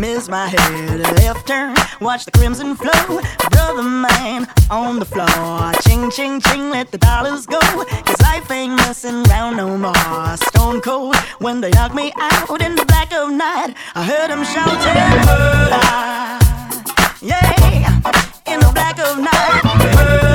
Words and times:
miss 0.00 0.28
my 0.28 0.48
head. 0.48 1.00
Left 1.18 1.46
turn, 1.46 1.76
watch 2.00 2.24
the 2.24 2.30
crimson 2.30 2.74
flow. 2.74 3.20
Brother 3.50 3.82
man 3.82 4.48
on 4.70 4.98
the 4.98 5.04
floor. 5.04 5.72
Ching, 5.82 6.10
ching, 6.10 6.40
ching, 6.40 6.70
let 6.70 6.90
the 6.90 6.98
dollars 6.98 7.44
go. 7.46 7.60
Cause 7.60 8.20
life 8.22 8.50
ain't 8.50 8.76
messing 8.76 9.26
around 9.28 9.56
no 9.56 9.76
more. 9.76 10.36
Stone 10.48 10.80
cold 10.80 11.16
when 11.38 11.60
they 11.60 11.70
knock 11.70 11.94
me 11.94 12.12
out 12.18 12.62
in 12.62 12.74
the 12.74 12.86
black 12.86 13.12
of 13.12 13.30
night. 13.30 13.74
I 13.94 14.02
heard 14.02 14.30
them 14.30 14.42
shouting, 14.44 15.00
murder. 15.28 15.86
Yeah, 17.20 18.00
in 18.46 18.60
the 18.60 18.70
black 18.72 18.98
of 18.98 19.18
night. 19.18 19.94
Murder. 19.94 20.29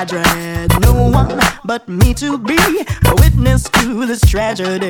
I 0.00 0.04
dread. 0.06 0.80
No 0.80 1.10
one 1.10 1.38
but 1.62 1.86
me 1.86 2.14
to 2.14 2.38
be 2.38 2.56
a 2.56 3.14
witness 3.16 3.64
to 3.64 4.06
this 4.06 4.22
tragedy. 4.22 4.88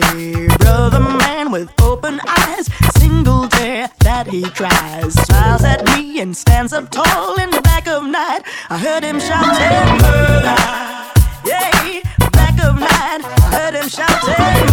Brother 0.58 1.00
man 1.00 1.50
with 1.50 1.68
open 1.82 2.20
eyes, 2.28 2.68
single 2.96 3.48
tear 3.48 3.90
that 4.04 4.28
he 4.28 4.42
cries, 4.50 5.14
smiles 5.14 5.64
at 5.64 5.84
me 5.96 6.20
and 6.20 6.36
stands 6.36 6.72
up 6.72 6.90
tall 6.90 7.40
in 7.40 7.50
the 7.50 7.60
back 7.60 7.88
of 7.88 8.04
night. 8.04 8.42
I 8.68 8.78
heard 8.78 9.02
him 9.02 9.18
shouting 9.18 9.98
murder, 10.00 10.54
yeah, 11.44 12.02
back 12.30 12.62
of 12.62 12.78
night. 12.78 13.24
I 13.24 13.50
heard 13.50 13.74
him 13.74 13.88
shouting 13.88 14.69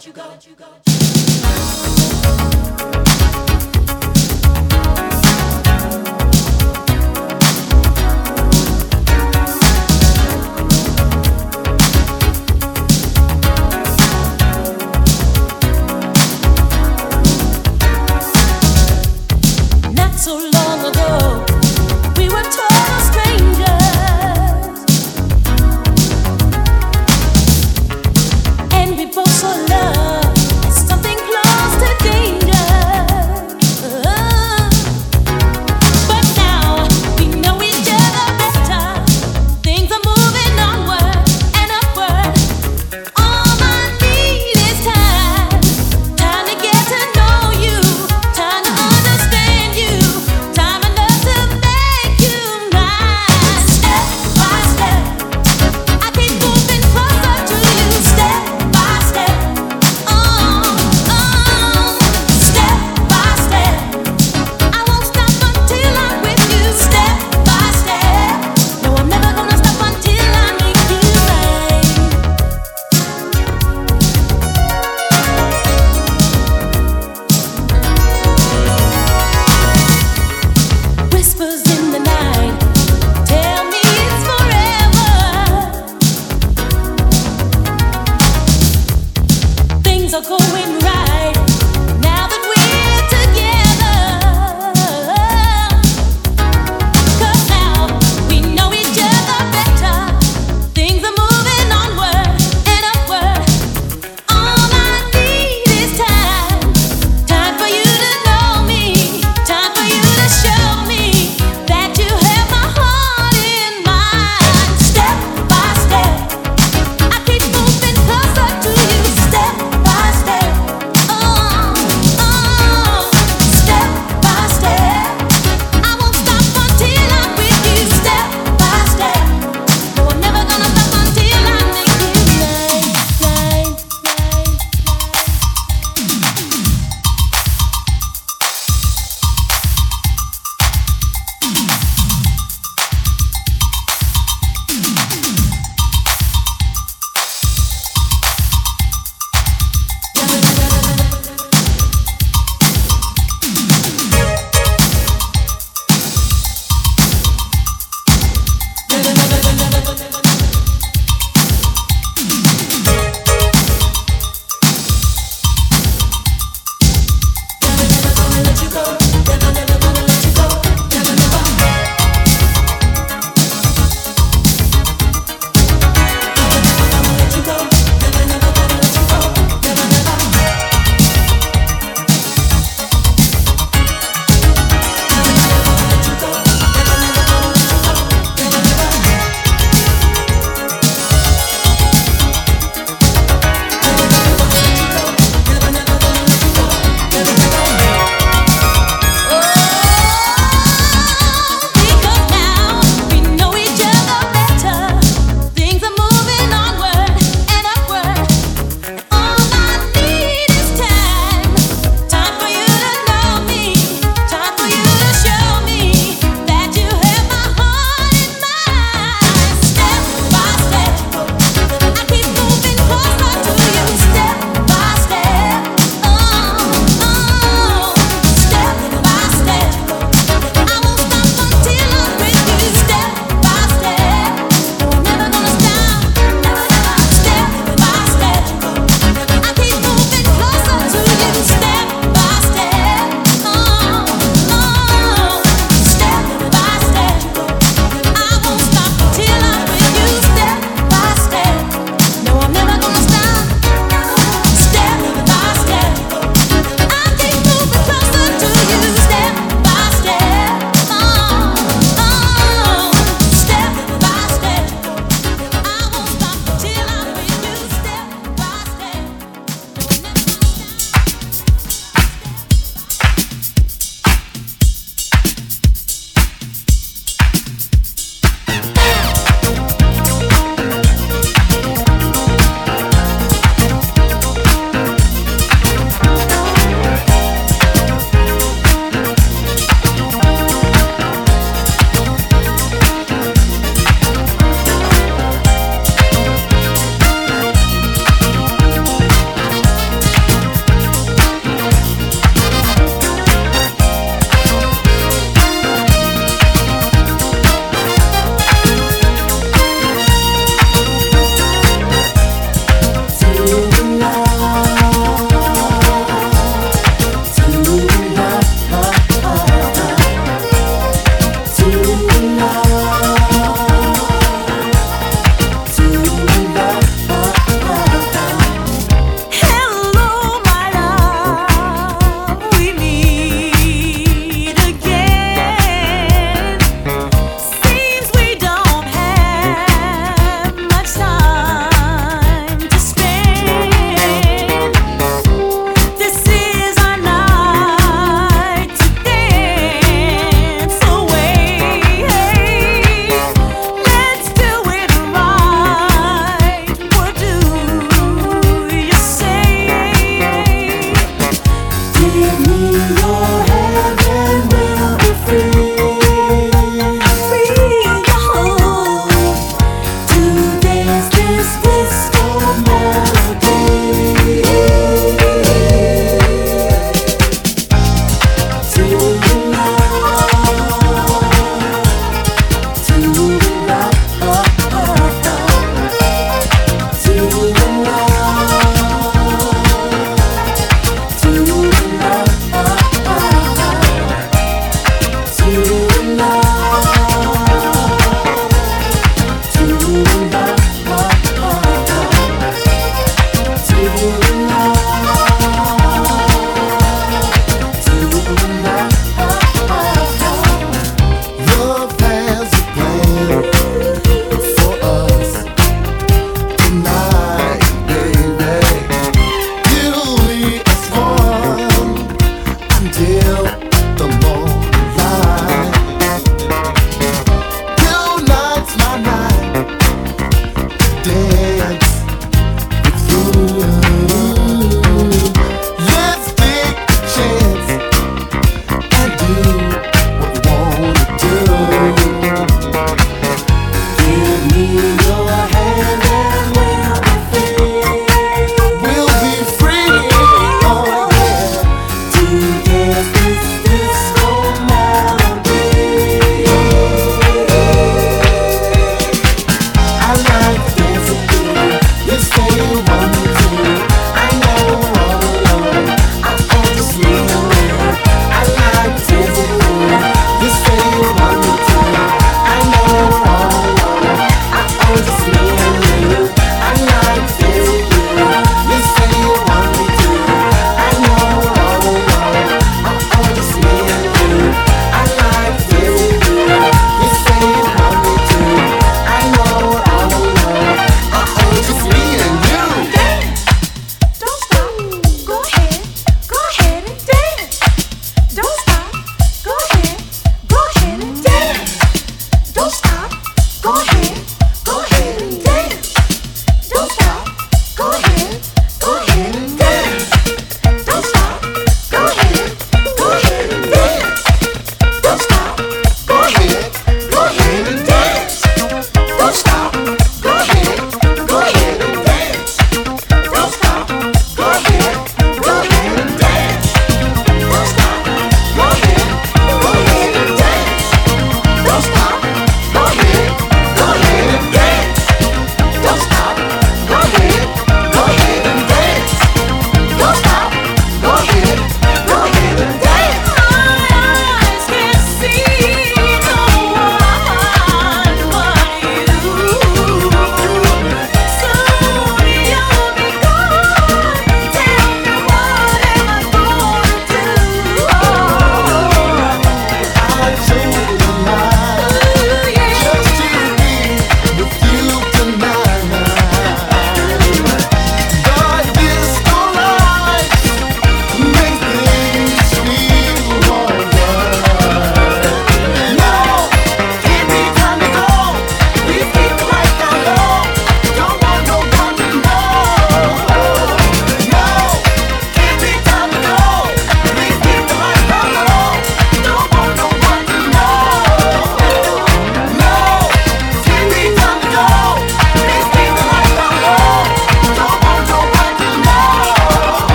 for 0.00 0.18
love. 0.18 0.89